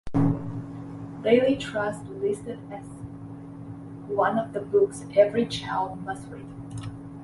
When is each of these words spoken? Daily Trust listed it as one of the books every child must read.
Daily 1.21 1.55
Trust 1.55 2.07
listed 2.07 2.57
it 2.71 2.73
as 2.73 2.85
one 4.09 4.39
of 4.39 4.51
the 4.51 4.59
books 4.61 5.05
every 5.15 5.45
child 5.45 6.03
must 6.03 6.27
read. 6.29 6.49